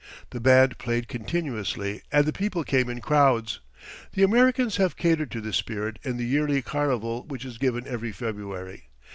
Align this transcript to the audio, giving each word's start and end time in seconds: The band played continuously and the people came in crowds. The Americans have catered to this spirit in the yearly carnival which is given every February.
The 0.31 0.39
band 0.39 0.79
played 0.79 1.07
continuously 1.07 2.01
and 2.11 2.25
the 2.25 2.33
people 2.33 2.63
came 2.63 2.89
in 2.89 3.01
crowds. 3.01 3.59
The 4.13 4.23
Americans 4.23 4.77
have 4.77 4.97
catered 4.97 5.29
to 5.29 5.41
this 5.41 5.57
spirit 5.57 5.99
in 6.01 6.17
the 6.17 6.25
yearly 6.25 6.63
carnival 6.63 7.21
which 7.27 7.45
is 7.45 7.59
given 7.59 7.85
every 7.87 8.11
February. 8.11 8.89